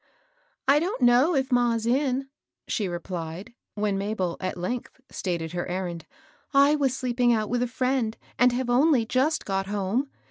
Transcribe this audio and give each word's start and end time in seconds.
"I 0.67 0.79
don't 0.79 1.03
know 1.03 1.35
if 1.35 1.51
ma's 1.51 1.85
in," 1.85 2.27
she 2.67 2.87
repUed, 2.87 3.53
when 3.75 3.99
Mabel, 3.99 4.35
at 4.39 4.57
lengthy 4.57 4.89
stated 5.11 5.51
her 5.51 5.67
errand. 5.67 6.07
^^ 6.09 6.15
I 6.55 6.75
was 6.75 6.97
sleep 6.97 7.19
ing 7.19 7.33
out 7.33 7.51
with 7.51 7.61
a 7.61 7.67
friend, 7.67 8.17
and 8.39 8.51
have 8.51 8.67
only 8.71 9.05
just 9.05 9.45
got 9.45 9.67
home. 9.67 10.09